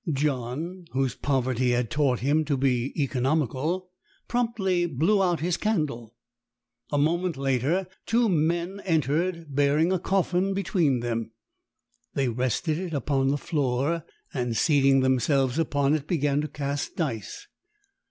[0.11, 3.91] John, whose poverty had taught him to be economical,
[4.27, 6.15] promptly blew out his candle.
[6.91, 11.33] A moment later two men entered, bearing a coffin between them.
[12.15, 14.03] They rested it upon the floor
[14.33, 17.45] and, seating themselves upon it, began to cast dice.